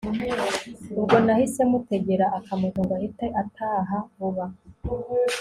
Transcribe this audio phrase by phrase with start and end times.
[0.99, 4.45] ubwo nahise mutegera akamoto ngo ahite ataha vuba